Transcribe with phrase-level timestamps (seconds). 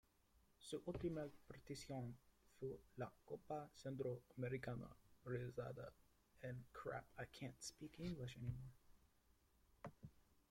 [0.57, 2.17] Su última participación
[2.59, 4.89] fue la copa centro americana
[5.23, 5.93] realizada
[6.41, 8.35] en Estados Unidos.